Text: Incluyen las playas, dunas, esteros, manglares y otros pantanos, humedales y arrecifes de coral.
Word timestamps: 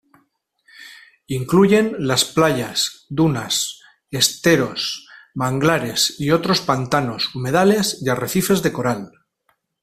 Incluyen 1.27 1.93
las 1.99 2.25
playas, 2.25 3.05
dunas, 3.09 3.81
esteros, 4.09 5.07
manglares 5.35 6.15
y 6.19 6.31
otros 6.31 6.61
pantanos, 6.61 7.35
humedales 7.35 7.99
y 8.03 8.09
arrecifes 8.09 8.63
de 8.63 8.71
coral. 8.73 9.11